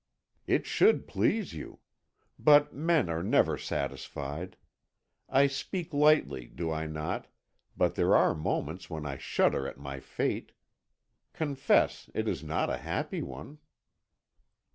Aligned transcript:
"It 0.47 0.65
should 0.65 1.07
please 1.07 1.53
you; 1.53 1.77
but 2.39 2.73
men 2.73 3.07
are 3.07 3.21
never 3.21 3.55
satisfied. 3.55 4.57
I 5.29 5.45
speak 5.45 5.93
lightly, 5.93 6.47
do 6.47 6.71
I 6.71 6.87
not, 6.87 7.27
but 7.77 7.93
there 7.93 8.15
are 8.15 8.33
moments 8.33 8.89
when 8.89 9.05
I 9.05 9.17
shudder 9.17 9.67
at 9.67 9.77
my 9.77 9.99
fate. 9.99 10.53
Confess, 11.33 12.09
it 12.15 12.27
is 12.27 12.43
not 12.43 12.67
a 12.67 12.77
happy 12.77 13.21
one." 13.21 13.59